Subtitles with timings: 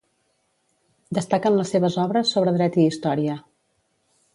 [1.19, 3.41] Destaquen les seves obres sobre Dret i Història.